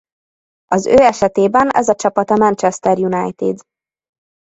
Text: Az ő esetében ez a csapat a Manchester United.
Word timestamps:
Az 0.65 0.85
ő 0.85 0.95
esetében 0.97 1.69
ez 1.69 1.87
a 1.87 1.95
csapat 1.95 2.29
a 2.29 2.37
Manchester 2.37 2.97
United. 2.97 3.59